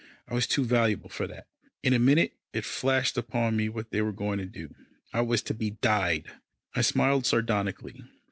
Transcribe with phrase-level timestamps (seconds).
[0.27, 1.45] I was too valuable for that.
[1.83, 4.73] In a minute, it flashed upon me what they were going to do.
[5.13, 6.25] I was to be dyed.
[6.73, 8.03] I smiled sardonically.